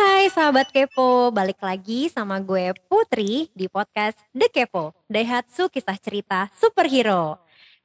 Hai 0.00 0.32
sahabat 0.32 0.72
Kepo, 0.72 1.28
balik 1.28 1.60
lagi 1.60 2.08
sama 2.08 2.40
gue 2.40 2.72
Putri 2.88 3.52
di 3.52 3.68
podcast 3.68 4.16
The 4.32 4.48
Kepo, 4.48 4.96
Daihatsu 5.04 5.68
Kisah 5.68 6.00
Cerita 6.00 6.48
Superhero. 6.56 7.36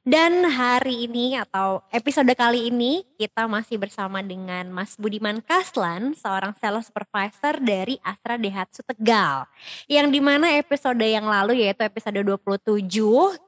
Dan 0.06 0.46
hari 0.46 1.10
ini 1.10 1.34
atau 1.34 1.82
episode 1.90 2.30
kali 2.38 2.70
ini 2.70 3.02
kita 3.18 3.50
masih 3.50 3.74
bersama 3.74 4.22
dengan 4.22 4.70
Mas 4.70 4.94
Budiman 4.94 5.42
Kaslan, 5.42 6.14
seorang 6.14 6.54
sales 6.62 6.86
supervisor 6.86 7.58
dari 7.58 7.98
Astra 8.06 8.38
Daihatsu 8.38 8.86
Tegal. 8.86 9.50
Yang 9.90 10.06
di 10.14 10.20
mana 10.22 10.54
episode 10.54 11.02
yang 11.02 11.26
lalu 11.26 11.66
yaitu 11.66 11.82
episode 11.82 12.22
27 12.22 12.86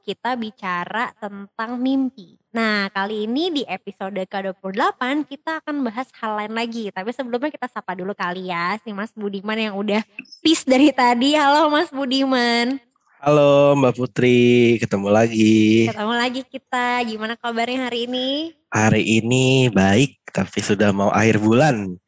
kita 0.03 0.35
bicara 0.35 1.15
tentang 1.15 1.79
mimpi. 1.79 2.35
Nah 2.51 2.91
kali 2.91 3.23
ini 3.23 3.55
di 3.55 3.63
episode 3.63 4.19
ke-28 4.19 4.99
kita 5.31 5.63
akan 5.63 5.79
bahas 5.87 6.11
hal 6.19 6.43
lain 6.43 6.59
lagi. 6.59 6.91
Tapi 6.91 7.15
sebelumnya 7.15 7.55
kita 7.55 7.71
sapa 7.71 7.95
dulu 7.95 8.11
kali 8.11 8.51
ya 8.51 8.75
si 8.83 8.91
Mas 8.91 9.15
Budiman 9.15 9.55
yang 9.55 9.79
udah 9.79 10.03
peace 10.43 10.67
dari 10.67 10.91
tadi. 10.91 11.39
Halo 11.39 11.71
Mas 11.71 11.87
Budiman. 11.87 12.88
Halo 13.19 13.75
Mbak 13.75 13.99
Putri, 13.99 14.79
ketemu 14.79 15.11
lagi. 15.11 15.91
Ketemu 15.91 16.15
lagi 16.15 16.41
kita. 16.47 17.03
Gimana 17.03 17.35
kabarnya 17.35 17.91
hari 17.91 18.07
ini? 18.07 18.55
Hari 18.71 19.03
ini 19.03 19.67
baik, 19.67 20.23
tapi 20.31 20.63
sudah 20.63 20.95
mau 20.95 21.11
akhir 21.11 21.43
bulan. 21.43 21.99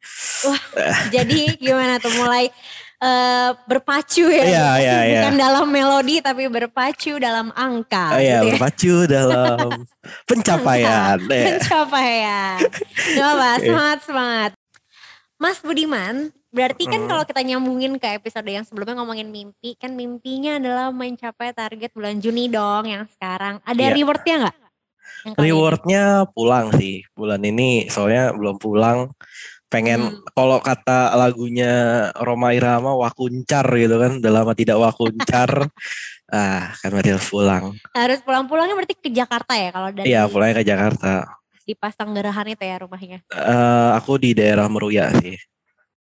Wah, 0.48 0.62
jadi 1.12 1.52
gimana 1.60 2.00
tuh 2.00 2.16
mulai 2.16 2.48
uh, 3.04 3.52
berpacu 3.68 4.24
ya? 4.24 4.40
Iya, 4.40 4.68
iya, 4.80 4.98
iya. 5.04 5.20
Bukan 5.20 5.36
dalam 5.36 5.68
melodi 5.68 6.24
tapi 6.24 6.48
berpacu 6.48 7.20
dalam 7.20 7.52
angka. 7.52 8.16
Oh 8.16 8.20
iya, 8.22 8.40
gitu 8.40 8.48
ya. 8.48 8.52
berpacu 8.56 8.94
dalam 9.04 9.68
pencapaian. 10.32 11.20
Pencapaian. 11.28 12.56
Gak 13.20 13.28
apa, 13.36 13.48
Oke. 13.60 13.64
semangat 13.68 13.98
semangat. 14.08 14.50
Mas 15.36 15.60
Budiman, 15.60 16.32
berarti 16.52 16.84
kan 16.84 17.00
Hmm. 17.02 17.08
kalau 17.08 17.24
kita 17.24 17.40
nyambungin 17.42 17.96
ke 17.96 18.08
episode 18.12 18.46
yang 18.46 18.62
sebelumnya 18.62 18.94
ngomongin 18.94 19.28
mimpi, 19.28 19.74
kan 19.74 19.92
mimpinya 19.92 20.60
adalah 20.60 20.92
mencapai 20.92 21.50
target 21.50 21.90
bulan 21.90 22.20
Juni 22.20 22.46
dong 22.46 22.86
yang 22.86 23.08
sekarang. 23.08 23.58
Ada 23.64 23.88
Iya. 23.88 23.94
rewardnya 23.96 24.34
nggak? 24.38 24.56
Ini? 25.22 25.34
Rewardnya 25.38 26.02
pulang 26.28 26.74
sih, 26.74 27.06
bulan 27.12 27.40
ini 27.40 27.88
soalnya 27.88 28.30
belum 28.30 28.58
pulang. 28.58 29.10
Pengen 29.66 30.00
Hmm. 30.04 30.20
kalau 30.30 30.60
kata 30.60 31.16
lagunya 31.16 31.72
Roma 32.14 32.52
Irama 32.52 32.92
wakuncar 32.92 33.64
gitu 33.72 33.96
kan, 33.96 34.20
udah 34.20 34.30
lama 34.30 34.52
tidak 34.52 34.76
wakuncar. 34.76 35.48
ah, 36.28 36.76
kan 36.76 36.88
berarti 36.90 37.10
harus 37.10 37.28
pulang. 37.28 37.64
Harus 37.92 38.20
pulang-pulangnya 38.20 38.74
berarti 38.74 38.94
ke 38.94 39.08
Jakarta 39.08 39.52
ya 39.54 39.72
kalau 39.72 39.88
dari 39.88 40.06
Iya, 40.06 40.28
pulangnya 40.28 40.60
ke 40.60 40.66
Jakarta. 40.66 41.12
di 41.62 41.78
Pasanggerahan 41.78 42.50
itu 42.50 42.64
ya 42.66 42.76
rumahnya. 42.82 43.18
Eh, 43.22 43.90
aku 43.94 44.18
di 44.18 44.34
daerah 44.34 44.66
Meruya 44.66 45.14
sih. 45.14 45.38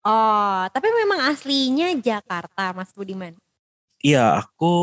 Oh, 0.02 0.66
tapi 0.74 0.90
memang 0.98 1.30
aslinya 1.30 1.94
Jakarta, 2.02 2.74
Mas 2.74 2.90
Budiman. 2.90 3.38
Iya, 4.02 4.42
aku 4.42 4.74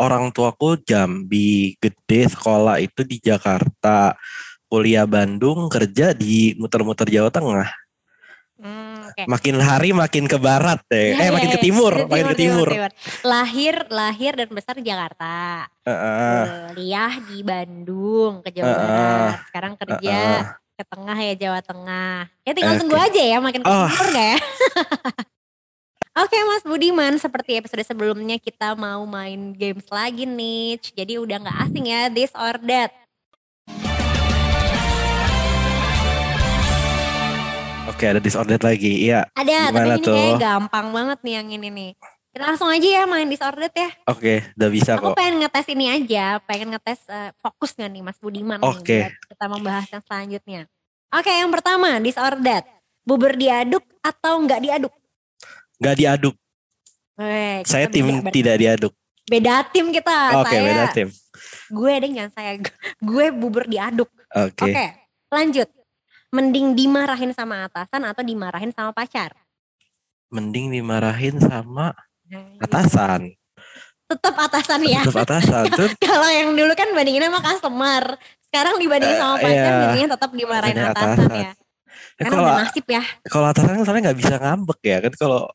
orang 0.00 0.32
tuaku 0.32 0.80
Jambi, 0.88 1.76
gede 1.76 2.32
sekolah 2.32 2.80
itu 2.80 3.04
di 3.04 3.20
Jakarta, 3.20 4.16
kuliah 4.72 5.04
Bandung, 5.04 5.68
kerja 5.68 6.16
di 6.16 6.56
muter-muter 6.56 7.12
Jawa 7.12 7.28
Tengah. 7.28 7.68
Hmm, 8.56 9.12
oke. 9.12 9.22
Makin 9.28 9.56
hari 9.60 9.92
makin 9.92 10.24
ke 10.24 10.40
barat 10.40 10.80
deh, 10.88 11.12
Iya, 11.12 11.20
eh 11.20 11.22
iya, 11.28 11.34
makin 11.36 11.50
ke 11.52 11.58
iya. 11.60 11.64
timur, 11.68 11.92
makin 12.08 12.26
ke 12.32 12.36
timur. 12.40 12.68
Lahir, 13.20 13.74
lahir 13.92 14.32
dan 14.32 14.48
besar 14.48 14.80
di 14.80 14.84
Jakarta. 14.88 15.68
Heeh, 15.84 16.72
Kuliah 16.72 17.12
di 17.20 17.38
Bandung, 17.44 18.40
ke 18.40 18.48
Jawa 18.48 18.64
Heeh. 18.64 18.80
Barat. 18.80 19.38
Sekarang 19.52 19.72
kerja 19.76 20.18
heeh. 20.40 20.63
Ke 20.74 20.82
tengah 20.84 21.14
ya 21.14 21.34
Jawa 21.38 21.60
Tengah. 21.62 22.26
Ya 22.42 22.50
tinggal 22.50 22.74
Oke. 22.74 22.80
tunggu 22.82 22.96
aja 22.98 23.22
ya 23.22 23.38
makin 23.38 23.62
ke 23.62 23.66
Oh. 23.66 23.86
timur 23.86 24.06
gak 24.10 24.26
ya? 24.26 24.38
Oke 26.22 26.38
Mas 26.40 26.62
Budiman, 26.62 27.14
seperti 27.16 27.58
episode 27.58 27.82
sebelumnya 27.82 28.38
kita 28.38 28.74
mau 28.74 29.02
main 29.04 29.50
games 29.52 29.86
lagi 29.88 30.26
nih. 30.26 30.78
Jadi 30.78 31.18
udah 31.18 31.38
gak 31.40 31.58
asing 31.64 31.86
ya, 31.86 32.06
this 32.06 32.30
or 32.34 32.54
that. 32.66 32.90
Oke, 37.86 38.10
ada 38.10 38.18
disordered 38.18 38.58
lagi. 38.58 39.06
Iya, 39.06 39.30
Ada, 39.30 39.70
tapi 39.70 39.78
Gimana 39.78 39.94
ini 39.94 40.02
tuh? 40.02 40.14
kayak 40.18 40.34
gampang 40.42 40.86
banget 40.90 41.18
nih 41.22 41.34
yang 41.38 41.48
ini 41.52 41.68
nih. 41.70 41.90
Kita 42.34 42.50
langsung 42.50 42.66
aja 42.66 42.82
ya 42.82 43.02
main 43.06 43.30
disordered 43.30 43.70
ya. 43.70 43.94
oke, 44.10 44.58
udah 44.58 44.70
bisa 44.74 44.98
Aku 44.98 45.14
kok. 45.14 45.14
pengen 45.14 45.38
ngetes 45.38 45.66
ini 45.70 45.86
aja, 45.86 46.42
pengen 46.42 46.74
ngetes 46.74 47.06
eh, 47.06 47.30
fokus 47.38 47.78
gak 47.78 47.86
nih 47.86 48.02
Mas 48.02 48.18
Budiman 48.18 48.58
Oke. 48.58 49.06
buat 49.06 49.14
kita 49.30 49.44
membahas 49.46 49.86
yang 49.86 50.02
selanjutnya. 50.02 50.60
Oke, 51.14 51.30
yang 51.30 51.54
pertama 51.54 52.02
disordered. 52.02 52.66
Bubur 53.06 53.38
diaduk 53.38 53.86
atau 54.02 54.42
nggak 54.42 54.60
diaduk? 54.64 54.92
Gak 55.78 55.94
diaduk. 55.94 56.34
Kita 57.14 57.62
Saya 57.70 57.86
tim 57.86 58.02
beda, 58.10 58.34
tidak 58.34 58.56
diaduk. 58.58 58.92
beda 59.30 59.54
tim 59.70 59.86
kita. 59.94 60.16
Oke, 60.42 60.50
saya, 60.50 60.62
beda 60.66 60.84
tim. 60.90 61.08
Gue 61.70 61.92
deh 62.02 62.10
jangan 62.10 62.32
saya. 62.34 62.50
Gue 62.98 63.30
bubur 63.30 63.70
diaduk. 63.70 64.10
Oke, 64.34 64.74
Oke. 64.74 64.86
lanjut. 65.30 65.70
Mending 66.34 66.74
dimarahin 66.74 67.30
sama 67.30 67.70
atasan 67.70 68.02
atau 68.02 68.26
dimarahin 68.26 68.74
sama 68.74 68.90
pacar? 68.90 69.38
Mending 70.34 70.74
dimarahin 70.74 71.38
sama 71.38 71.94
atasan. 72.60 73.20
Tetap 74.04 74.34
atasan 74.36 74.80
ya. 74.84 75.00
Tetap 75.02 75.24
atasan. 75.24 75.64
Kalau 76.04 76.28
yang 76.28 76.52
dulu 76.52 76.72
kan 76.76 76.92
bandinginnya 76.92 77.32
sama 77.32 77.40
customer. 77.40 78.02
Sekarang 78.44 78.74
dibandingin 78.78 79.18
sama 79.18 79.34
Eh, 79.38 79.42
pacar, 79.42 79.54
iya. 79.72 79.80
jadinya 79.90 80.08
tetap 80.14 80.30
dimarahin 80.30 80.76
atasan, 80.78 81.18
atasan. 81.26 81.30
ya. 81.34 81.52
Ya, 82.14 82.30
kalau 82.30 82.46
nasib 82.46 82.86
ya. 82.86 83.02
kalau 83.26 83.46
atasan 83.50 83.74
kan 83.82 83.98
nggak 83.98 84.14
bisa 84.14 84.38
ngambek 84.38 84.80
ya 84.86 85.02
kan 85.02 85.10
kalau 85.18 85.50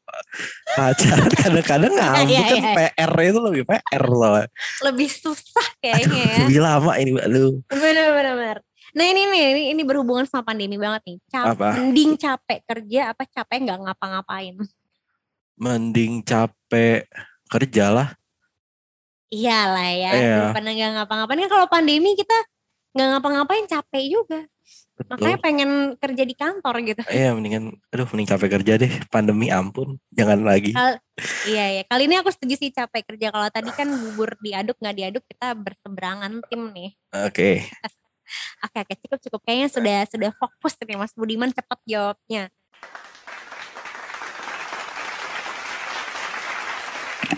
pacaran 0.75 1.31
kadang-kadang 1.39 1.93
ngambek 1.95 2.35
Iya, 2.35 2.41
kan 2.43 2.59
iya. 2.59 2.73
PR 2.99 3.13
itu 3.23 3.39
lebih 3.39 3.63
PR 3.63 4.03
loh. 4.03 4.43
Lebih 4.83 5.07
susah 5.07 5.67
kayaknya 5.79 6.19
ya. 6.19 6.35
Lebih 6.43 6.59
lama 6.59 6.91
ini 6.99 7.15
mbak 7.15 7.27
lu. 7.31 7.63
Bener-bener. 7.71 8.59
Nah 8.91 9.05
ini 9.07 9.21
nih, 9.31 9.43
ini, 9.55 9.61
ini 9.71 9.81
berhubungan 9.87 10.27
sama 10.27 10.51
pandemi 10.51 10.75
banget 10.75 10.99
nih. 11.07 11.17
Cap, 11.31 11.55
Apa? 11.55 11.79
Mending 11.79 12.19
capek 12.19 12.59
kerja 12.67 13.15
apa 13.15 13.23
capek 13.23 13.57
nggak 13.63 13.79
ngapa-ngapain? 13.79 14.55
Mending 15.55 16.27
capek 16.69 17.09
kerja 17.49 17.85
lah. 17.89 18.07
Iyalah 19.33 19.89
ya, 19.89 20.11
Iya. 20.13 20.35
daripada 20.53 20.69
nggak 20.69 20.91
ngapa-ngapain. 21.01 21.39
Kan 21.41 21.49
kalau 21.49 21.65
pandemi 21.65 22.13
kita 22.13 22.37
nggak 22.93 23.07
ngapa-ngapain 23.17 23.65
capek 23.65 24.03
juga. 24.05 24.45
Makanya 25.09 25.37
Betul. 25.41 25.45
pengen 25.49 25.71
kerja 25.97 26.23
di 26.29 26.35
kantor 26.37 26.75
gitu. 26.85 27.01
Iya 27.09 27.33
mendingan, 27.33 27.73
aduh 27.89 28.05
mending 28.13 28.29
capek 28.29 28.49
kerja 28.61 28.73
deh. 28.77 28.93
Pandemi 29.09 29.49
ampun, 29.49 29.97
jangan 30.13 30.45
lagi. 30.45 30.77
Kal- 30.77 31.01
iya 31.49 31.81
ya. 31.81 31.83
Kali 31.89 32.05
ini 32.05 32.21
aku 32.21 32.29
setuju 32.29 32.53
sih 32.53 32.69
capek 32.69 33.01
kerja. 33.09 33.33
Kalau 33.33 33.49
tadi 33.49 33.73
kan 33.73 33.89
bubur 33.89 34.37
diaduk 34.37 34.77
nggak 34.77 34.95
diaduk 34.97 35.23
kita 35.25 35.57
berseberangan 35.57 36.37
tim 36.45 36.69
nih. 36.69 36.93
Oke, 37.25 37.65
Oke 38.65 38.77
oke 38.77 38.93
cukup 39.09 39.19
cukup. 39.25 39.41
Kayaknya 39.41 39.69
sudah 39.73 39.97
sudah 40.05 40.29
fokus 40.37 40.77
nih 40.85 40.97
Mas 41.01 41.13
Budiman 41.17 41.49
cepat 41.49 41.81
jawabnya. 41.81 42.53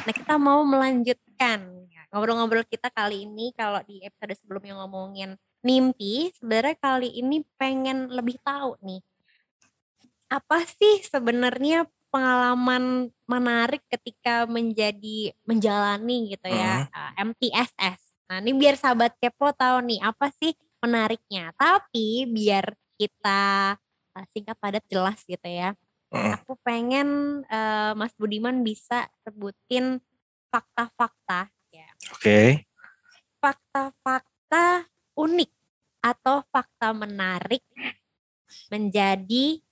Nah 0.01 0.13
kita 0.13 0.35
mau 0.41 0.65
melanjutkan 0.65 1.81
ngobrol-ngobrol 2.11 2.67
kita 2.67 2.91
kali 2.91 3.23
ini 3.23 3.55
kalau 3.55 3.79
di 3.87 4.03
episode 4.03 4.35
sebelumnya 4.35 4.75
ngomongin 4.83 5.39
mimpi, 5.63 6.27
sebenarnya 6.35 6.75
kali 6.75 7.09
ini 7.23 7.39
pengen 7.55 8.11
lebih 8.11 8.35
tahu 8.43 8.75
nih 8.83 8.99
apa 10.31 10.63
sih 10.63 11.03
sebenarnya 11.03 11.83
pengalaman 12.07 13.11
menarik 13.27 13.83
ketika 13.91 14.47
menjadi 14.47 15.35
menjalani 15.43 16.31
gitu 16.31 16.47
ya 16.47 16.87
uh, 16.87 17.11
MTSS. 17.19 17.99
Nah 18.31 18.39
ini 18.39 18.55
biar 18.55 18.79
sahabat 18.79 19.15
kepo 19.19 19.51
tahu 19.51 19.83
nih 19.83 19.99
apa 19.99 20.31
sih 20.39 20.55
menariknya. 20.79 21.51
Tapi 21.55 22.31
biar 22.31 22.71
kita 22.95 23.75
uh, 24.15 24.25
singkat 24.31 24.55
padat 24.55 24.83
jelas 24.87 25.19
gitu 25.27 25.47
ya. 25.47 25.75
Mm. 26.11 26.35
Aku 26.43 26.59
pengen 26.59 27.07
uh, 27.47 27.95
Mas 27.95 28.11
Budiman 28.19 28.67
bisa 28.67 29.07
sebutin 29.23 30.03
fakta-fakta 30.51 31.47
ya. 31.71 31.87
oke, 32.11 32.67
Fakta-fakta 33.39 34.91
unik 35.15 35.51
atau 36.03 36.43
fakta 36.51 36.91
menarik 36.91 37.63
menjadi 38.67 39.63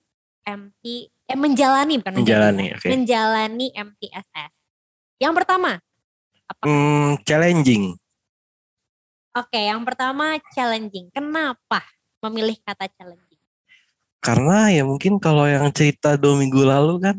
MT 0.48 0.84
eh 1.30 1.38
menjalani 1.38 2.00
bukan 2.00 2.14
menjadi, 2.16 2.24
Menjalani, 2.24 2.64
ya. 2.66 2.76
oke. 2.80 2.88
menjalani 2.88 3.66
MTSS. 3.76 4.52
Yang 5.20 5.32
pertama, 5.36 5.70
apa? 6.48 6.64
Hmm, 6.64 7.20
challenging. 7.22 7.94
Oke, 9.30 9.60
yang 9.62 9.84
pertama 9.86 10.40
challenging. 10.56 11.06
Kenapa 11.14 11.86
memilih 12.24 12.58
kata 12.66 12.90
challenging? 12.96 13.29
Karena 14.20 14.68
ya 14.68 14.84
mungkin 14.84 15.16
kalau 15.16 15.48
yang 15.48 15.72
cerita 15.72 16.20
dua 16.20 16.36
minggu 16.36 16.60
lalu 16.60 17.00
kan 17.00 17.16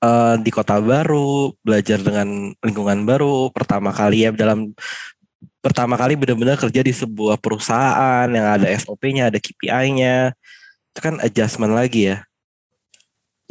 eh, 0.00 0.34
di 0.40 0.50
kota 0.54 0.78
baru, 0.78 1.50
belajar 1.60 1.98
dengan 1.98 2.54
lingkungan 2.62 3.02
baru, 3.02 3.50
pertama 3.50 3.90
kali 3.90 4.24
ya 4.26 4.30
dalam 4.30 4.70
pertama 5.60 5.98
kali 5.98 6.16
benar-benar 6.16 6.56
kerja 6.56 6.80
di 6.80 6.94
sebuah 6.94 7.36
perusahaan 7.36 8.30
yang 8.30 8.46
ada 8.46 8.66
SOP-nya, 8.80 9.28
ada 9.28 9.36
KPI-nya, 9.36 10.32
itu 10.94 10.98
kan 11.02 11.20
adjustment 11.20 11.76
lagi 11.76 12.14
ya. 12.14 12.24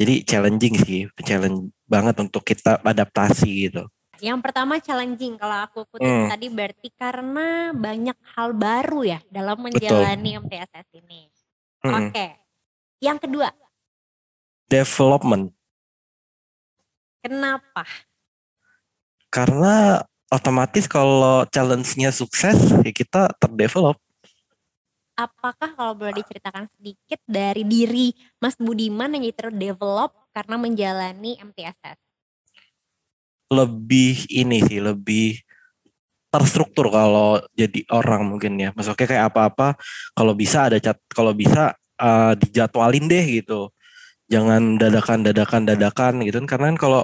Jadi 0.00 0.24
challenging 0.24 0.74
sih, 0.80 1.02
challenge 1.22 1.70
banget 1.84 2.16
untuk 2.18 2.40
kita 2.40 2.80
adaptasi 2.80 3.68
gitu. 3.68 3.84
Yang 4.20 4.40
pertama 4.44 4.80
challenging 4.80 5.36
kalau 5.36 5.64
aku 5.64 5.84
kutip 5.88 6.08
Hmm. 6.08 6.28
tadi 6.28 6.48
berarti 6.48 6.88
karena 6.92 7.72
banyak 7.72 8.16
hal 8.36 8.52
baru 8.52 9.00
ya 9.04 9.20
dalam 9.32 9.60
menjalani 9.60 10.40
MTSS 10.40 10.88
ini. 10.96 11.28
Mm-mm. 11.84 12.12
Oke. 12.12 12.39
Yang 13.00 13.18
kedua, 13.26 13.48
Development 14.68 15.50
kenapa? 17.20 17.84
karena 19.30 20.02
otomatis 20.26 20.90
kalau 20.90 21.46
challenge-nya 21.48 22.10
sukses 22.10 22.58
ya 22.82 22.92
kita 22.92 23.30
terdevelop. 23.38 23.96
Apakah 25.14 25.76
kalau 25.76 25.94
boleh 25.94 26.16
diceritakan 26.16 26.66
sedikit 26.78 27.20
dari 27.28 27.62
diri 27.62 28.10
Mas 28.42 28.56
Budiman 28.58 29.14
yang 29.14 29.26
terdevelop 29.30 30.16
karena 30.34 30.56
menjalani 30.58 31.38
MTSS? 31.38 31.98
Lebih 33.50 34.30
ini 34.30 34.62
sih, 34.64 34.80
lebih 34.80 35.42
terstruktur 36.30 36.88
kalau 36.88 37.42
jadi 37.52 37.84
orang 37.90 38.32
mungkin 38.32 38.56
ya. 38.56 38.70
Maksudnya 38.72 39.06
kayak 39.06 39.24
apa-apa 39.34 39.76
kalau 40.14 40.32
bisa 40.32 40.70
ada 40.70 40.78
cat 40.80 40.96
kalau 41.10 41.34
bisa 41.36 41.74
eh, 42.00 42.32
dijadwalin 42.40 43.06
deh 43.06 43.24
gitu. 43.42 43.70
Jangan 44.30 44.78
dadakan 44.80 45.26
dadakan 45.26 45.62
dadakan 45.68 46.12
gitu 46.24 46.40
kan. 46.42 46.48
Karena 46.48 46.66
kan 46.74 46.78
kalau 46.80 47.02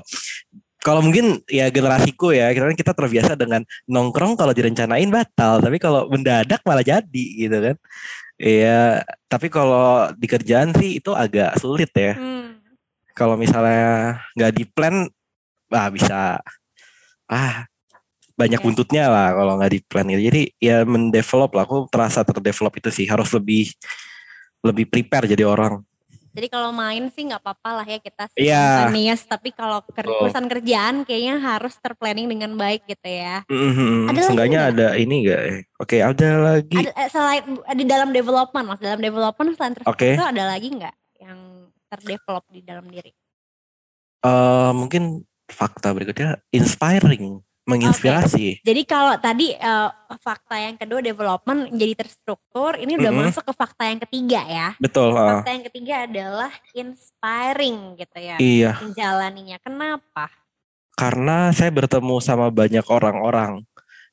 kalau 0.87 1.03
mungkin 1.03 1.43
ya 1.51 1.67
generasiku 1.67 2.31
ya 2.31 2.55
kita 2.55 2.71
kan 2.71 2.77
kita 2.79 2.93
terbiasa 2.95 3.35
dengan 3.35 3.67
nongkrong 3.91 4.39
kalau 4.39 4.55
direncanain 4.55 5.11
batal. 5.11 5.59
Tapi 5.59 5.77
kalau 5.83 6.07
mendadak 6.07 6.63
malah 6.63 6.87
jadi 6.87 7.27
gitu 7.43 7.59
kan. 7.59 7.77
Iya 8.39 9.03
tapi 9.27 9.49
kalau 9.49 10.13
di 10.15 10.27
kerjaan 10.29 10.71
sih 10.77 11.03
itu 11.03 11.11
agak 11.11 11.59
sulit 11.59 11.91
ya. 11.97 12.15
Hmm. 12.15 12.45
kalau 13.17 13.33
misalnya 13.33 14.21
nggak 14.37 14.53
di 14.53 14.65
plan 14.69 15.09
ah 15.73 15.89
bisa. 15.91 16.39
Ah 17.27 17.65
banyak 18.37 18.61
Oke. 18.61 18.67
buntutnya 18.69 19.09
lah 19.09 19.33
kalau 19.33 19.57
nggak 19.57 19.73
di 19.73 19.81
plan 19.83 20.07
gitu. 20.07 20.23
Jadi 20.29 20.43
ya 20.61 20.85
mendevelop 20.85 21.51
lah. 21.57 21.65
Aku 21.65 21.89
terasa 21.89 22.23
terdevelop 22.23 22.77
itu 22.77 22.93
sih. 22.93 23.09
Harus 23.09 23.33
lebih 23.33 23.73
lebih 24.61 24.87
prepare 24.87 25.27
jadi 25.27 25.45
orang 25.45 25.83
Jadi 26.31 26.53
kalau 26.53 26.69
main 26.69 27.09
sih 27.09 27.25
nggak 27.25 27.41
apa-apa 27.41 27.71
lah 27.75 27.87
ya 27.87 27.97
kita 27.97 28.29
Iya. 28.37 28.61
spontaneous, 28.85 29.25
tapi 29.25 29.49
kalau 29.51 29.81
ker- 29.87 30.05
Betul. 30.05 30.21
urusan 30.23 30.45
kerjaan 30.47 30.95
kayaknya 31.03 31.41
harus 31.41 31.73
terplanning 31.77 32.29
dengan 32.29 32.53
baik 32.55 32.85
gitu 32.85 33.09
ya. 33.09 33.41
Mhm, 33.47 34.05
Ada 34.07 34.21
seenggaknya 34.23 34.61
nggak? 34.63 34.73
ada 34.77 34.87
ini 34.95 35.15
enggak 35.25 35.41
ya 35.41 35.55
oke 35.75 35.97
ada 35.97 36.29
lagi 36.37 36.77
Ada 36.77 36.93
eh, 36.93 37.09
selain 37.09 37.43
di 37.73 37.85
dalam 37.85 38.13
development, 38.13 38.67
mas 38.67 38.77
dalam 38.79 39.01
development 39.01 39.57
selain 39.57 39.73
terstruktur 39.73 39.97
Oke. 39.97 40.29
ada 40.29 40.45
lagi 40.45 40.69
nggak 40.71 40.95
yang 41.17 41.39
terdevelop 41.89 42.45
di 42.47 42.61
dalam 42.61 42.85
diri? 42.87 43.17
eh 44.21 44.71
mungkin 44.73 45.23
fakta 45.47 45.89
berikutnya 45.91 46.37
inspiring 46.51 47.41
menginspirasi 47.67 48.63
Jadi 48.63 48.83
kalau 48.87 49.19
tadi 49.19 49.53
eh, 49.53 49.91
fakta 50.23 50.57
yang 50.57 50.79
kedua 50.79 51.03
development 51.03 51.75
jadi 51.75 51.99
terstruktur, 51.99 52.79
ini 52.79 52.95
udah 52.95 53.11
Mm-mm. 53.11 53.27
masuk 53.29 53.43
ke 53.43 53.53
fakta 53.53 53.91
yang 53.91 54.01
ketiga 54.07 54.41
ya. 54.47 54.69
betul 54.79 55.11
Fakta 55.13 55.51
yang 55.51 55.65
ketiga 55.67 55.95
adalah 56.07 56.53
inspiring 56.73 57.99
gitu 57.99 58.19
ya, 58.23 58.37
iya 58.39 58.73
menjalaninya. 58.79 59.59
Kenapa? 59.59 60.31
karena 60.97 61.53
saya 61.53 61.69
bertemu 61.69 62.17
sama 62.25 62.49
banyak 62.49 62.83
orang-orang 62.89 63.61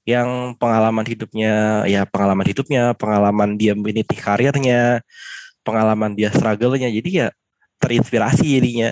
yang 0.03 0.51
pengalaman 0.59 1.07
hidupnya 1.07 1.88
ya 1.88 2.03
pengalaman 2.03 2.44
hidupnya 2.44 2.91
pengalaman 2.99 3.56
dia 3.56 3.71
meniti 3.71 4.19
karirnya 4.19 4.99
pengalaman 5.63 6.11
dia 6.11 6.27
struggle-nya 6.27 6.91
jadi 6.91 7.09
ya 7.09 7.27
terinspirasi 7.79 8.59
jadinya 8.59 8.91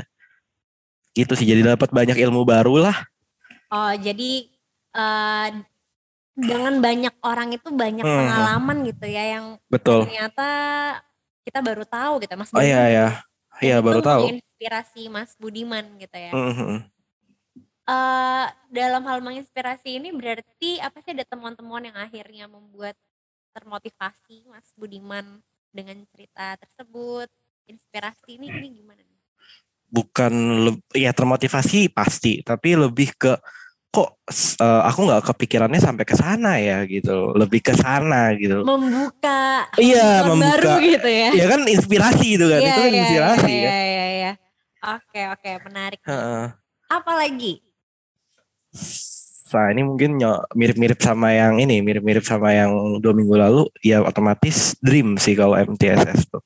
gitu 1.12 1.36
sih 1.36 1.44
jadi 1.44 1.76
dapat 1.76 1.92
banyak 1.92 2.16
ilmu 2.16 2.48
baru 2.48 2.88
lah 2.88 2.98
Oh 3.72 3.96
jadi 3.96 4.51
eh 4.92 5.50
dengan 6.32 6.74
banyak 6.80 7.16
orang 7.22 7.50
itu 7.54 7.70
banyak 7.70 8.08
Hmm. 8.08 8.18
pengalaman 8.24 8.78
gitu 8.88 9.06
ya 9.06 9.24
yang 9.38 9.46
betul 9.68 10.08
ternyata 10.08 10.50
kita 11.44 11.60
baru 11.60 11.84
tahu 11.84 12.24
gitu 12.24 12.34
Mas 12.40 12.52
oh 12.56 12.64
iya 12.64 12.82
Budiman. 12.82 12.96
ya 12.96 13.08
Dan 13.52 13.62
iya 13.62 13.76
itu 13.78 13.86
baru 13.86 14.00
tahu 14.02 14.22
menginspirasi 14.32 15.02
Mas 15.12 15.32
Budiman 15.36 15.86
gitu 16.00 16.18
ya. 16.18 16.32
Mhm. 16.34 16.88
Eh, 17.82 18.46
dalam 18.72 19.04
hal 19.10 19.20
menginspirasi 19.20 20.00
ini 20.00 20.14
berarti 20.16 20.80
apa 20.80 21.02
sih 21.04 21.12
ada 21.12 21.26
temuan-temuan 21.28 21.84
yang 21.84 21.98
akhirnya 21.98 22.46
membuat 22.48 22.96
termotivasi 23.52 24.48
Mas 24.48 24.72
Budiman 24.80 25.44
dengan 25.76 26.00
cerita 26.16 26.56
tersebut? 26.62 27.28
Inspirasi 27.68 28.40
ini 28.40 28.48
ini 28.48 28.68
gimana? 28.82 29.02
nih? 29.04 29.20
bukan 29.92 30.32
ya 30.96 31.12
termotivasi 31.12 31.92
pasti 31.92 32.40
tapi 32.48 32.80
lebih 32.80 33.12
ke 33.12 33.36
kok 33.92 34.10
eh, 34.64 34.82
aku 34.88 35.00
nggak 35.04 35.24
kepikirannya 35.28 35.84
sampai 35.84 36.08
ke 36.08 36.16
sana 36.16 36.56
ya 36.58 36.88
gitu 36.88 37.36
lebih 37.36 37.60
ke 37.60 37.76
sana 37.76 38.32
gitu 38.40 38.64
Membuka 38.64 39.68
Iya, 39.76 40.24
horizon 40.24 40.40
baru 40.40 40.72
membuka. 40.72 40.88
gitu 40.88 41.10
ya. 41.12 41.30
ya 41.36 41.46
kan 41.52 41.62
inspirasi 41.68 42.28
itu 42.40 42.46
kan 42.48 42.60
Iya, 42.60 42.70
itu 42.72 42.80
kan 42.80 42.88
iya, 42.90 43.00
inspirasi 43.04 43.52
iya, 43.52 43.68
kan 43.68 43.76
iya, 43.84 44.06
iya. 44.16 44.32
Oke, 44.82 45.22
oke, 45.30 45.52
menarik. 45.70 46.00
Heeh. 46.02 46.46
Apa 46.90 47.12
lagi? 47.14 47.62
Nah 49.52 49.68
ini 49.68 49.84
mungkin 49.84 50.16
mirip-mirip 50.56 50.98
sama 50.98 51.36
yang 51.36 51.60
ini, 51.60 51.84
mirip-mirip 51.84 52.24
sama 52.24 52.56
yang 52.56 52.72
dua 53.04 53.12
minggu 53.12 53.36
lalu, 53.36 53.64
ya 53.84 54.00
otomatis 54.00 54.80
dream 54.80 55.20
sih 55.20 55.36
kalau 55.36 55.60
MTSS 55.60 56.32
tuh. 56.32 56.40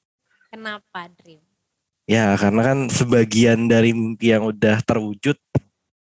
Kenapa 0.50 1.06
Dream? 1.21 1.39
Ya 2.06 2.33
karena 2.33 2.62
kan 2.65 2.80
sebagian 2.89 3.69
dari 3.69 3.94
mimpi 3.94 4.33
yang 4.33 4.45
udah 4.45 4.81
terwujud 4.81 5.38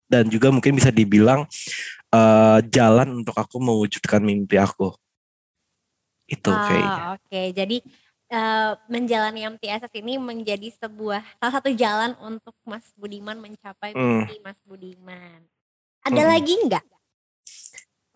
dan 0.09 0.25
juga 0.27 0.49
mungkin 0.49 0.73
bisa 0.73 0.89
dibilang 0.89 1.45
eh, 2.09 2.59
jalan 2.73 3.21
untuk 3.21 3.37
aku 3.37 3.61
mewujudkan 3.61 4.19
mimpi 4.19 4.57
aku. 4.57 4.91
Itu 6.25 6.49
Ah, 6.49 6.65
kayaknya. 6.65 7.03
Oke, 7.15 7.41
jadi 7.53 7.77
eh, 8.29 8.71
menjalani 8.89 9.45
MTSS 9.57 9.93
ini 10.01 10.17
menjadi 10.17 10.69
sebuah 10.81 11.21
salah 11.37 11.53
satu 11.53 11.69
jalan 11.73 12.17
untuk 12.21 12.57
Mas 12.65 12.89
Budiman 12.97 13.37
mencapai 13.37 13.93
Hmm. 13.93 14.25
mimpi 14.25 14.41
Mas 14.41 14.57
Budiman. 14.65 15.45
Ada 16.01 16.21
Hmm. 16.25 16.31
lagi 16.33 16.53
nggak? 16.65 16.85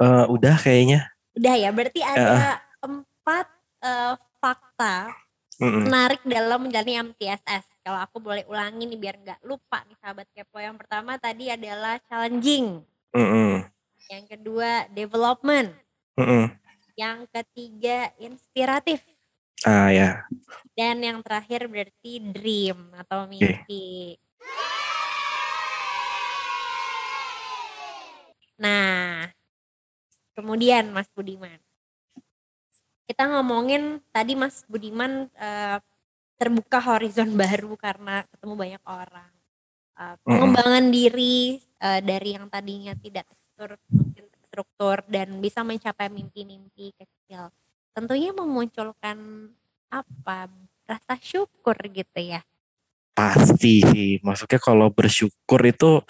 Eh, 0.02 0.26
udah 0.30 0.56
kayaknya. 0.58 1.14
Udah 1.34 1.56
ya, 1.58 1.70
berarti 1.74 2.02
ada 2.02 2.62
empat 2.82 3.48
eh, 3.84 4.14
fakta 4.42 5.14
Mm-mm. 5.62 5.86
menarik 5.86 6.22
dalam 6.26 6.66
menjalani 6.66 7.14
MTSS. 7.14 7.66
Kalau 7.84 8.00
aku 8.00 8.24
boleh 8.24 8.48
ulangi 8.48 8.88
nih 8.88 8.96
biar 8.96 9.16
nggak 9.20 9.44
lupa 9.44 9.84
nih 9.84 10.00
sahabat 10.00 10.24
kepo. 10.32 10.56
Yang 10.56 10.80
pertama 10.80 11.20
tadi 11.20 11.52
adalah 11.52 12.00
challenging. 12.08 12.80
Mm-mm. 13.12 13.60
Yang 14.08 14.26
kedua 14.32 14.88
development. 14.88 15.76
Mm-mm. 16.16 16.48
Yang 16.96 17.28
ketiga 17.36 18.08
inspiratif. 18.24 19.04
Ah 19.68 19.92
ya, 19.92 20.24
Dan 20.76 21.04
yang 21.04 21.20
terakhir 21.24 21.68
berarti 21.68 22.24
dream 22.24 22.96
atau 22.96 23.28
mimpi. 23.28 24.16
Nah, 28.60 29.28
kemudian 30.36 30.88
Mas 30.96 31.12
Budiman. 31.12 31.60
Kita 33.04 33.28
ngomongin 33.28 34.00
tadi 34.16 34.40
Mas 34.40 34.64
Budiman 34.72 35.28
eh, 35.36 35.80
terbuka 36.38 36.80
horizon 36.82 37.34
baru 37.40 37.74
karena 37.78 38.26
ketemu 38.30 38.54
banyak 38.54 38.84
orang. 38.86 39.32
Eh, 39.94 40.16
pengembangan 40.26 40.86
diri 40.90 41.62
eh, 41.62 42.02
dari 42.02 42.30
yang 42.34 42.50
tadinya 42.50 42.98
tidak 42.98 43.30
terstruktur, 43.30 43.78
mungkin 43.94 44.26
terstruktur 44.34 44.98
dan 45.06 45.38
bisa 45.38 45.62
mencapai 45.62 46.10
mimpi-mimpi 46.10 46.98
kecil. 46.98 47.54
Tentunya 47.94 48.34
memunculkan 48.34 49.50
apa 49.94 50.50
rasa 50.90 51.14
syukur 51.22 51.78
gitu 51.94 52.20
ya. 52.20 52.42
pasti 53.14 53.86
sih. 53.86 54.18
Maksudnya 54.26 54.58
kalau 54.58 54.90
bersyukur 54.90 55.62
itu 55.62 56.02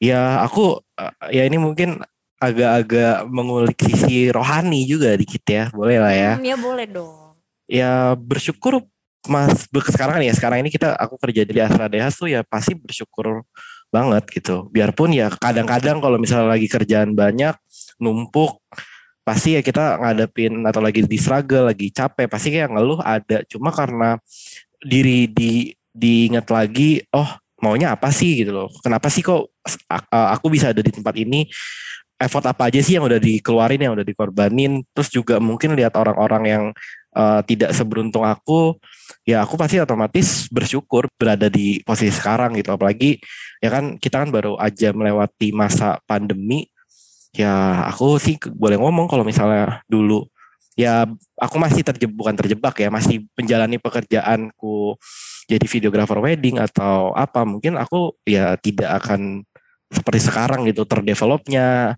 ya 0.00 0.40
aku 0.40 0.80
eh, 0.96 1.36
ya 1.36 1.42
ini 1.44 1.60
mungkin 1.60 2.00
agak-agak 2.42 3.28
mengulik 3.30 3.78
sisi 3.78 4.32
rohani 4.32 4.82
juga 4.88 5.14
dikit 5.14 5.44
ya, 5.46 5.64
boleh 5.70 5.98
lah 6.02 6.14
ya. 6.16 6.32
Hmm, 6.40 6.48
ya 6.48 6.56
boleh 6.58 6.86
dong. 6.90 7.36
Ya 7.70 7.92
bersyukur 8.18 8.82
Mas 9.30 9.70
sekarang 9.70 10.18
ya 10.24 10.34
sekarang 10.34 10.66
ini 10.66 10.70
kita 10.72 10.98
aku 10.98 11.14
kerja 11.14 11.46
di 11.46 11.60
Astra 11.62 11.86
Dehas 11.86 12.18
tuh 12.18 12.26
ya 12.26 12.42
pasti 12.42 12.74
bersyukur 12.74 13.46
banget 13.92 14.24
gitu. 14.32 14.66
Biarpun 14.72 15.14
ya 15.14 15.30
kadang-kadang 15.30 16.02
kalau 16.02 16.18
misalnya 16.18 16.50
lagi 16.50 16.66
kerjaan 16.66 17.14
banyak 17.14 17.54
numpuk 18.02 18.58
pasti 19.22 19.54
ya 19.54 19.62
kita 19.62 20.02
ngadepin 20.02 20.66
atau 20.66 20.82
lagi 20.82 21.06
di 21.06 21.18
struggle, 21.18 21.70
lagi 21.70 21.94
capek, 21.94 22.26
pasti 22.26 22.50
kayak 22.50 22.74
ngeluh 22.74 22.98
ada. 23.02 23.46
Cuma 23.46 23.70
karena 23.70 24.18
diri 24.82 25.30
di 25.30 25.70
diingat 25.94 26.50
lagi, 26.50 26.98
oh 27.14 27.38
maunya 27.62 27.94
apa 27.94 28.10
sih 28.10 28.42
gitu 28.42 28.50
loh. 28.50 28.68
Kenapa 28.82 29.06
sih 29.06 29.22
kok 29.22 29.54
aku 30.10 30.46
bisa 30.50 30.74
ada 30.74 30.82
di 30.82 30.90
tempat 30.90 31.14
ini? 31.14 31.46
Effort 32.18 32.46
apa 32.46 32.70
aja 32.70 32.78
sih 32.82 32.98
yang 32.98 33.06
udah 33.06 33.18
dikeluarin, 33.18 33.82
yang 33.82 33.94
udah 33.94 34.06
dikorbanin. 34.06 34.82
Terus 34.94 35.10
juga 35.10 35.38
mungkin 35.38 35.74
lihat 35.78 35.94
orang-orang 35.94 36.42
yang 36.46 36.64
uh, 37.16 37.40
tidak 37.44 37.72
seberuntung 37.76 38.24
aku 38.24 38.76
ya 39.22 39.46
aku 39.46 39.54
pasti 39.54 39.78
otomatis 39.78 40.50
bersyukur 40.50 41.06
berada 41.14 41.46
di 41.46 41.80
posisi 41.84 42.12
sekarang 42.14 42.56
gitu. 42.58 42.74
Apalagi 42.74 43.20
ya 43.62 43.68
kan 43.70 43.96
kita 44.00 44.26
kan 44.26 44.28
baru 44.32 44.58
aja 44.58 44.90
melewati 44.92 45.54
masa 45.54 45.98
pandemi. 46.08 46.68
Ya 47.32 47.84
aku 47.88 48.20
sih 48.20 48.36
boleh 48.52 48.76
ngomong 48.76 49.08
kalau 49.08 49.24
misalnya 49.24 49.80
dulu 49.88 50.28
ya 50.76 51.04
aku 51.36 51.56
masih 51.60 51.84
terjebak 51.84 52.16
bukan 52.16 52.34
terjebak 52.36 52.74
ya 52.80 52.88
masih 52.88 53.28
menjalani 53.36 53.76
pekerjaanku 53.76 54.96
jadi 55.44 55.66
videographer 55.68 56.16
wedding 56.16 56.56
atau 56.56 57.12
apa 57.12 57.44
mungkin 57.44 57.76
aku 57.76 58.16
ya 58.24 58.56
tidak 58.56 59.04
akan 59.04 59.44
seperti 59.92 60.20
sekarang 60.32 60.64
gitu 60.68 60.88
terdevelopnya. 60.88 61.96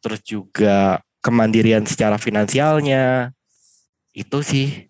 Terus 0.00 0.20
juga 0.24 1.00
kemandirian 1.24 1.84
secara 1.88 2.20
finansialnya 2.20 3.32
itu 4.14 4.38
sih 4.40 4.88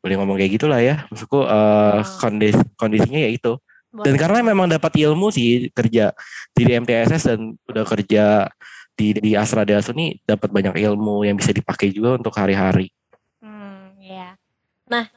boleh 0.00 0.16
ngomong 0.16 0.40
kayak 0.40 0.56
gitulah 0.56 0.80
ya 0.80 1.04
maksudku 1.12 1.44
uh, 1.44 2.00
kondis 2.22 2.56
kondisinya 2.80 3.20
ya 3.20 3.30
itu 3.34 3.60
dan 3.90 4.14
karena 4.14 4.38
memang 4.46 4.70
dapat 4.70 5.02
ilmu 5.02 5.34
sih 5.34 5.66
kerja 5.74 6.14
di 6.54 6.62
MTSS 6.62 7.34
dan 7.34 7.58
udah 7.66 7.82
kerja 7.82 8.46
di 8.94 9.18
di 9.18 9.30
Astra 9.34 9.66
Dasu 9.66 9.90
nih 9.90 10.22
dapat 10.22 10.54
banyak 10.54 10.78
ilmu 10.78 11.26
yang 11.26 11.34
bisa 11.34 11.50
dipakai 11.50 11.90
juga 11.90 12.14
untuk 12.14 12.30
hari-hari. 12.38 12.94
Hmm, 13.42 13.98
ya. 13.98 14.38
Nah, 14.86 15.10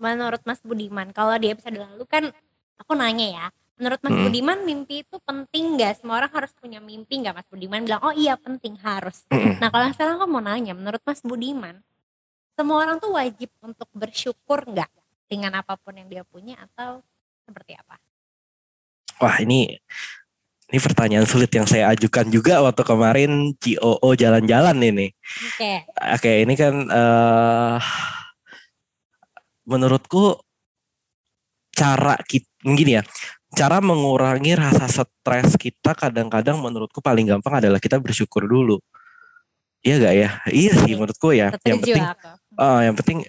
menurut 0.00 0.40
Mas 0.48 0.64
Budiman, 0.64 1.12
kalau 1.12 1.36
di 1.36 1.52
episode 1.52 1.76
lalu 1.76 2.08
kan 2.08 2.32
aku 2.80 2.96
nanya 2.96 3.26
ya, 3.28 3.46
menurut 3.76 4.00
Mas 4.00 4.16
hmm. 4.16 4.24
Budiman 4.30 4.58
mimpi 4.64 5.04
itu 5.04 5.16
penting 5.20 5.76
nggak? 5.76 6.00
Semua 6.00 6.24
orang 6.24 6.32
harus 6.32 6.56
punya 6.56 6.80
mimpi 6.80 7.20
nggak? 7.20 7.36
Mas 7.36 7.48
Budiman 7.52 7.84
bilang, 7.84 8.00
oh 8.00 8.16
iya 8.16 8.40
penting 8.40 8.80
harus. 8.80 9.28
Hmm. 9.28 9.60
Nah 9.60 9.68
kalau 9.68 9.92
sekarang 9.92 10.16
aku 10.16 10.26
mau 10.30 10.40
nanya, 10.40 10.72
menurut 10.72 11.04
Mas 11.04 11.20
Budiman, 11.20 11.84
semua 12.56 12.76
orang 12.82 12.96
tuh 12.96 13.12
wajib 13.12 13.52
untuk 13.60 13.86
bersyukur 13.92 14.64
nggak 14.64 14.88
dengan 15.28 15.60
apa 15.60 15.76
pun 15.76 15.92
yang 15.92 16.08
dia 16.08 16.24
punya 16.24 16.56
atau 16.56 17.04
seperti 17.44 17.76
apa? 17.76 18.00
Wah 19.20 19.36
ini 19.44 19.76
ini 20.66 20.78
pertanyaan 20.82 21.28
sulit 21.28 21.52
yang 21.54 21.68
saya 21.68 21.94
ajukan 21.94 22.26
juga 22.26 22.58
waktu 22.58 22.82
kemarin 22.82 23.54
COO 23.54 24.08
jalan-jalan 24.18 24.76
ini. 24.82 25.14
Oke. 25.14 25.54
Okay. 25.54 25.76
Oke, 25.86 26.18
okay, 26.18 26.36
ini 26.42 26.54
kan 26.58 26.74
uh, 26.90 27.78
menurutku 29.62 30.42
cara 31.70 32.18
kita 32.26 32.50
gini 32.66 32.98
ya, 32.98 33.06
cara 33.54 33.78
mengurangi 33.78 34.58
rasa 34.58 34.90
stres 34.90 35.54
kita 35.54 35.94
kadang-kadang 35.94 36.58
menurutku 36.58 36.98
paling 36.98 37.30
gampang 37.30 37.62
adalah 37.62 37.78
kita 37.78 38.02
bersyukur 38.02 38.42
dulu. 38.42 38.82
Iya 39.86 39.94
gak 40.02 40.14
ya? 40.18 40.30
Iya 40.50 40.72
sih 40.82 40.92
menurutku 40.98 41.30
ya. 41.30 41.54
yang 41.62 41.78
penting 41.78 42.02
uh, 42.58 42.80
yang 42.84 42.96
penting 42.96 43.24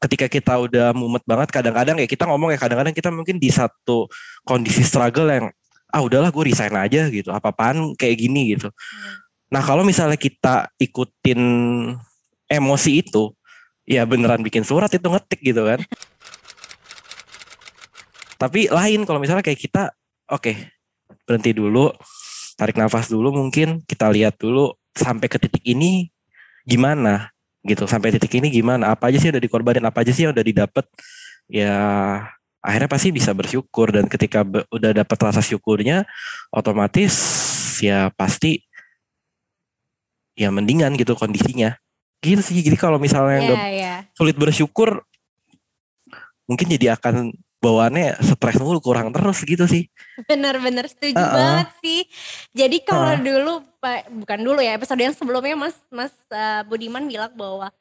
ketika 0.00 0.26
kita 0.32 0.54
udah 0.56 0.96
mumet 0.96 1.20
banget 1.28 1.52
kadang-kadang 1.52 2.00
ya 2.00 2.08
kita 2.08 2.24
ngomong 2.24 2.56
ya 2.56 2.58
kadang-kadang 2.58 2.94
kita 2.96 3.12
mungkin 3.12 3.36
di 3.36 3.52
satu 3.52 4.08
kondisi 4.48 4.80
struggle 4.80 5.28
yang 5.28 5.52
ah 5.92 6.00
udahlah 6.02 6.32
gue 6.32 6.44
resign 6.50 6.74
aja 6.74 7.06
gitu 7.12 7.30
apa-apaan 7.30 7.94
kayak 7.94 8.18
gini 8.18 8.56
gitu. 8.56 8.72
Hmm. 8.72 9.14
Nah 9.54 9.62
kalau 9.62 9.86
misalnya 9.86 10.18
kita 10.18 10.72
ikutin 10.80 11.40
emosi 12.48 12.90
itu 13.04 13.30
ya 13.84 14.08
beneran 14.08 14.40
bikin 14.40 14.64
surat 14.64 14.90
itu 14.90 15.04
ngetik 15.04 15.40
gitu 15.44 15.62
kan. 15.62 15.80
Tapi 18.40 18.72
lain 18.72 19.06
kalau 19.06 19.22
misalnya 19.22 19.44
kayak 19.44 19.60
kita 19.60 19.94
oke 20.32 20.42
okay, 20.42 20.56
berhenti 21.28 21.54
dulu 21.54 21.92
tarik 22.58 22.74
nafas 22.78 23.10
dulu 23.10 23.30
mungkin 23.30 23.82
kita 23.84 24.10
lihat 24.10 24.40
dulu 24.40 24.74
sampai 24.94 25.26
ke 25.26 25.38
titik 25.38 25.62
ini 25.66 26.10
gimana 26.64 27.33
gitu. 27.64 27.88
Sampai 27.88 28.12
titik 28.14 28.32
ini 28.38 28.52
gimana? 28.52 28.92
Apa 28.92 29.08
aja 29.10 29.18
sih 29.18 29.32
udah 29.32 29.42
dikorbanin? 29.42 29.84
Apa 29.84 30.04
aja 30.04 30.12
sih 30.12 30.28
yang 30.28 30.32
udah 30.36 30.44
didapat 30.44 30.84
ya 31.48 31.76
akhirnya 32.64 32.88
pasti 32.88 33.08
bisa 33.10 33.32
bersyukur. 33.32 33.90
Dan 33.90 34.06
ketika 34.06 34.44
be, 34.44 34.62
udah 34.68 34.92
dapat 34.92 35.18
rasa 35.18 35.40
syukurnya 35.40 36.04
otomatis 36.52 37.14
ya 37.80 38.12
pasti 38.14 38.62
ya 40.36 40.52
mendingan 40.52 40.94
gitu 40.94 41.16
kondisinya. 41.16 41.74
Gitu 42.20 42.40
sih. 42.40 42.60
Jadi 42.60 42.76
kalau 42.76 43.00
misalnya 43.00 43.40
yeah, 43.40 43.50
yeah. 43.50 43.68
Iya. 43.72 43.94
sulit 44.16 44.36
bersyukur 44.36 45.04
mungkin 46.44 46.68
jadi 46.68 46.96
akan 47.00 47.32
bawaannya 47.64 48.20
stres 48.20 48.60
mulu 48.60 48.84
kurang 48.84 49.08
terus 49.08 49.40
gitu 49.48 49.64
sih. 49.64 49.88
Bener-bener 50.28 50.84
setuju 50.84 51.16
uh 51.16 51.24
-uh. 51.24 51.32
banget 51.32 51.68
sih. 51.80 52.00
Jadi 52.52 52.84
kalau 52.84 53.16
uh. 53.16 53.20
dulu 53.20 53.52
bukan 54.20 54.40
dulu 54.44 54.60
ya 54.60 54.76
episode 54.76 55.00
yang 55.00 55.16
sebelumnya 55.16 55.56
Mas 55.56 55.76
Mas 55.88 56.12
uh, 56.28 56.60
Budiman 56.68 57.08
bilang 57.08 57.32
bahwa 57.32 57.72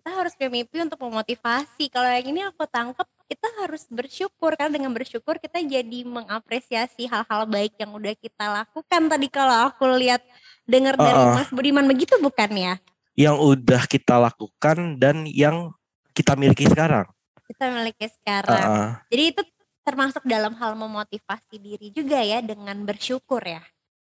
kita 0.00 0.10
harus 0.16 0.32
punya 0.32 0.50
mimpi 0.62 0.76
untuk 0.80 0.96
memotivasi. 1.04 1.92
Kalau 1.92 2.08
yang 2.08 2.26
ini 2.32 2.40
aku 2.48 2.64
tangkap 2.64 3.04
kita 3.26 3.48
harus 3.60 3.84
bersyukur 3.90 4.54
karena 4.56 4.78
dengan 4.80 4.94
bersyukur 4.94 5.36
kita 5.36 5.60
jadi 5.60 5.98
mengapresiasi 6.06 7.10
hal-hal 7.10 7.42
baik 7.44 7.74
yang 7.76 7.90
udah 7.92 8.14
kita 8.16 8.44
lakukan 8.46 9.02
tadi 9.10 9.26
kalau 9.28 9.68
aku 9.68 9.84
lihat 10.00 10.22
dengar 10.64 10.96
uh 10.96 11.02
-uh. 11.02 11.06
dari 11.12 11.24
Mas 11.36 11.50
Budiman 11.52 11.84
begitu 11.84 12.16
bukan 12.16 12.50
ya? 12.56 12.74
Yang 13.16 13.36
udah 13.36 13.82
kita 13.84 14.16
lakukan 14.16 14.96
dan 14.96 15.28
yang 15.28 15.72
kita 16.16 16.32
miliki 16.32 16.64
sekarang 16.64 17.04
kita 17.46 17.70
miliki 17.70 18.06
sekarang. 18.20 18.66
Uh 18.66 18.70
-uh. 18.74 18.90
Jadi 19.08 19.24
itu 19.32 19.42
termasuk 19.86 20.26
dalam 20.26 20.58
hal 20.58 20.74
memotivasi 20.74 21.62
diri 21.62 21.94
juga 21.94 22.18
ya 22.18 22.42
dengan 22.42 22.74
bersyukur 22.82 23.38
ya. 23.38 23.62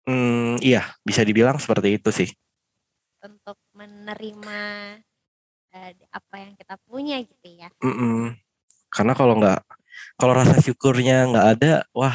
Hmm, 0.06 0.54
iya, 0.62 0.87
bisa 1.02 1.26
dibilang 1.26 1.59
seperti 1.59 1.99
itu 1.99 2.14
sih. 2.14 2.30
Untuk 3.18 3.59
menerima 3.75 4.61
uh, 5.75 5.90
apa 6.14 6.35
yang 6.38 6.54
kita 6.54 6.78
punya 6.87 7.18
gitu 7.18 7.49
ya. 7.59 7.68
Mm 7.83 7.95
-mm. 7.99 8.21
Karena 8.87 9.12
kalau 9.18 9.35
nggak, 9.42 9.61
kalau 10.14 10.33
rasa 10.38 10.62
syukurnya 10.62 11.26
nggak 11.35 11.47
ada, 11.59 11.73
wah 11.90 12.14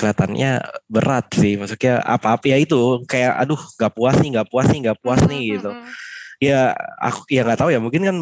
kelihatannya 0.00 0.64
berat 0.88 1.28
sih. 1.36 1.60
Maksudnya 1.60 2.00
apa-apa 2.00 2.48
ya 2.48 2.56
itu 2.56 3.04
kayak, 3.04 3.36
aduh 3.36 3.60
nggak 3.60 3.92
puas 3.92 4.16
nih, 4.16 4.30
nggak 4.32 4.48
puas 4.48 4.66
nih, 4.72 4.80
nggak 4.88 4.98
puas 5.04 5.20
mm 5.20 5.28
-hmm. 5.28 5.32
nih 5.36 5.44
gitu. 5.60 5.70
Ya 6.40 6.60
aku 6.96 7.28
ya 7.28 7.44
nggak 7.44 7.60
tahu 7.60 7.70
ya. 7.76 7.80
Mungkin 7.84 8.02
kan 8.08 8.16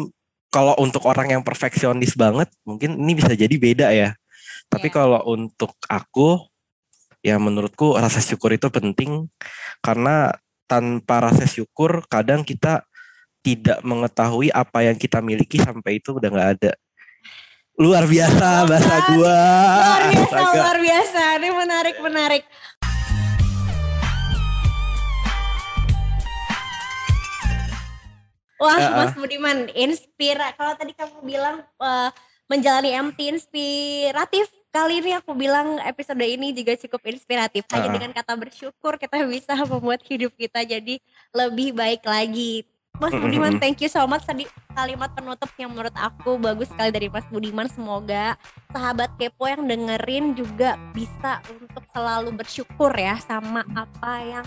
kalau 0.51 0.75
untuk 0.77 1.07
orang 1.07 1.39
yang 1.39 1.41
perfeksionis 1.41 2.13
banget 2.19 2.51
mungkin 2.67 2.99
ini 2.99 3.15
bisa 3.15 3.31
jadi 3.31 3.55
beda 3.55 3.87
ya. 3.95 4.13
Tapi 4.67 4.91
yeah. 4.91 4.95
kalau 4.95 5.21
untuk 5.31 5.73
aku 5.87 6.51
ya 7.23 7.39
menurutku 7.39 7.95
rasa 7.95 8.19
syukur 8.19 8.51
itu 8.51 8.67
penting 8.67 9.31
karena 9.79 10.35
tanpa 10.67 11.31
rasa 11.31 11.47
syukur 11.47 12.03
kadang 12.11 12.43
kita 12.43 12.83
tidak 13.41 13.81
mengetahui 13.81 14.53
apa 14.53 14.85
yang 14.85 14.97
kita 14.99 15.23
miliki 15.23 15.57
sampai 15.57 15.97
itu 15.97 16.19
udah 16.19 16.29
nggak 16.29 16.51
ada. 16.61 16.71
Luar 17.79 18.05
biasa 18.05 18.69
bahasa 18.69 18.95
gua. 19.15 19.41
Luar 19.41 20.03
biasa, 20.13 20.37
luar 20.53 20.77
biasa. 20.77 21.23
Ini 21.41 21.49
menarik, 21.49 21.95
menarik. 22.03 22.43
Wah, 28.61 28.77
uh, 28.77 28.93
Mas 28.93 29.17
Budiman, 29.17 29.73
inspira. 29.73 30.53
Kalau 30.53 30.77
tadi 30.77 30.93
kamu 30.93 31.25
bilang 31.25 31.65
uh, 31.81 32.13
menjalani 32.45 32.93
MT 32.93 33.33
inspiratif, 33.33 34.53
kali 34.69 35.01
ini 35.01 35.17
aku 35.17 35.33
bilang 35.33 35.81
episode 35.81 36.21
ini 36.21 36.53
juga 36.53 36.77
cukup 36.77 37.01
inspiratif. 37.09 37.65
Hanya 37.73 37.89
uh, 37.89 37.93
dengan 37.97 38.13
kata 38.13 38.37
bersyukur 38.37 39.01
kita 39.01 39.17
bisa 39.25 39.57
membuat 39.65 40.05
hidup 40.05 40.37
kita 40.37 40.61
jadi 40.61 41.01
lebih 41.33 41.73
baik 41.73 42.05
lagi. 42.05 42.69
Mas 43.01 43.17
Budiman, 43.17 43.57
thank 43.57 43.81
you 43.81 43.89
so 43.89 44.05
much 44.05 44.21
tadi 44.29 44.45
kalimat 44.77 45.09
penutup 45.17 45.49
yang 45.57 45.73
menurut 45.73 45.95
aku 45.97 46.37
bagus 46.37 46.69
sekali 46.69 46.93
dari 46.93 47.09
Mas 47.09 47.25
Budiman. 47.33 47.65
Semoga 47.65 48.37
sahabat 48.69 49.09
kepo 49.17 49.49
yang 49.49 49.65
dengerin 49.65 50.37
juga 50.37 50.77
bisa 50.93 51.41
untuk 51.49 51.81
selalu 51.89 52.29
bersyukur 52.37 52.93
ya 52.93 53.17
sama 53.25 53.65
apa 53.73 54.13
yang 54.21 54.45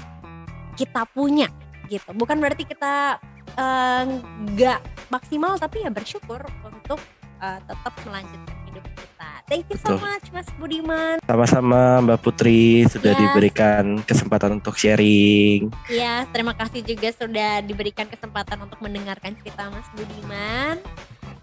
kita 0.79 1.03
punya 1.11 1.51
gitu. 1.91 2.15
Bukan 2.15 2.39
berarti 2.39 2.63
kita 2.63 3.19
nggak 3.55 4.81
uh, 4.83 4.89
maksimal 5.13 5.55
tapi 5.57 5.87
ya 5.87 5.91
bersyukur 5.91 6.43
untuk 6.67 6.99
uh, 7.39 7.59
tetap 7.63 7.95
melanjutkan 8.07 8.57
hidup 8.71 8.85
kita. 8.97 9.31
Thank 9.47 9.65
you 9.71 9.79
Betul. 9.79 10.01
so 10.01 10.03
much 10.03 10.27
Mas 10.35 10.49
Budiman. 10.59 11.17
Sama-sama 11.23 12.03
Mbak 12.03 12.19
Putri 12.25 12.89
sudah 12.91 13.13
yes. 13.15 13.21
diberikan 13.21 13.85
kesempatan 14.03 14.59
untuk 14.59 14.75
sharing. 14.75 15.71
Iya, 15.87 16.27
terima 16.33 16.57
kasih 16.57 16.83
juga 16.83 17.09
sudah 17.15 17.63
diberikan 17.63 18.09
kesempatan 18.11 18.65
untuk 18.65 18.81
mendengarkan 18.83 19.37
cerita 19.39 19.71
Mas 19.71 19.87
Budiman. 19.95 20.81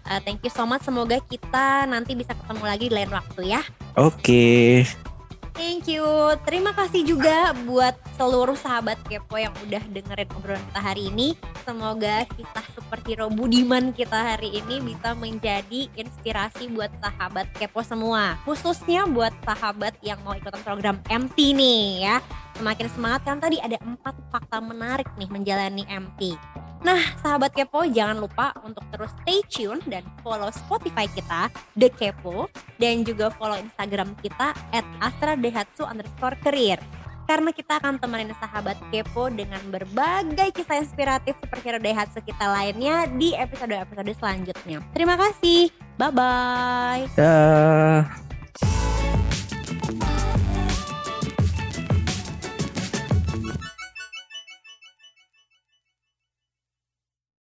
Uh, 0.02 0.20
thank 0.26 0.42
you 0.42 0.52
so 0.52 0.66
much. 0.66 0.82
Semoga 0.82 1.22
kita 1.24 1.86
nanti 1.86 2.18
bisa 2.18 2.34
ketemu 2.34 2.64
lagi 2.66 2.86
di 2.90 2.94
lain 2.94 3.10
waktu 3.14 3.42
ya. 3.54 3.62
Oke. 3.96 4.84
Okay. 4.84 5.11
Thank 5.52 5.88
you. 5.92 6.04
Terima 6.48 6.72
kasih 6.72 7.04
juga 7.04 7.52
buat 7.68 7.92
seluruh 8.16 8.56
sahabat 8.56 8.96
Kepo 9.04 9.36
yang 9.36 9.52
udah 9.68 9.82
dengerin 9.92 10.28
obrolan 10.32 10.64
kita 10.72 10.80
hari 10.80 11.02
ini. 11.12 11.36
Semoga 11.62 12.24
kisah 12.34 12.66
superhero 12.72 13.28
Budiman 13.28 13.92
kita 13.92 14.34
hari 14.34 14.58
ini 14.58 14.80
bisa 14.80 15.12
menjadi 15.12 15.86
inspirasi 15.94 16.72
buat 16.72 16.90
sahabat 16.98 17.46
Kepo 17.54 17.84
semua. 17.84 18.40
Khususnya 18.48 19.04
buat 19.04 19.32
sahabat 19.44 19.94
yang 20.00 20.18
mau 20.24 20.32
ikutan 20.32 20.64
program 20.64 20.96
MT 21.06 21.36
nih 21.52 22.08
ya. 22.08 22.16
Semakin 22.56 22.88
semangat 22.92 23.20
kan 23.28 23.38
tadi 23.38 23.60
ada 23.60 23.76
empat 23.84 24.16
fakta 24.32 24.58
menarik 24.60 25.08
nih 25.20 25.28
menjalani 25.28 25.84
MT. 25.88 26.36
Nah, 26.82 26.98
sahabat 27.22 27.54
Kepo 27.54 27.86
jangan 27.86 28.18
lupa 28.18 28.50
untuk 28.66 28.82
terus 28.90 29.14
stay 29.22 29.38
tune 29.46 29.78
dan 29.86 30.02
follow 30.26 30.50
Spotify 30.50 31.06
kita, 31.06 31.46
The 31.78 31.88
Kepo, 31.94 32.50
dan 32.82 33.06
juga 33.06 33.30
follow 33.38 33.54
Instagram 33.54 34.18
kita 34.18 34.50
at 34.74 34.82
astradehatsu 34.98 35.86
underscore 35.86 36.34
career. 36.42 36.82
Karena 37.30 37.54
kita 37.54 37.78
akan 37.78 38.02
temenin 38.02 38.34
sahabat 38.34 38.74
Kepo 38.90 39.30
dengan 39.30 39.62
berbagai 39.70 40.58
kisah 40.58 40.82
inspiratif 40.82 41.38
superhero 41.38 41.78
Daihatsu 41.78 42.18
kita 42.18 42.50
lainnya 42.50 43.06
di 43.14 43.30
episode-episode 43.38 44.12
selanjutnya. 44.18 44.82
Terima 44.90 45.14
kasih, 45.14 45.70
bye-bye. 46.02 47.14
Dah. 47.14 48.31